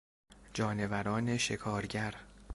[0.53, 2.15] جانوران شکارگر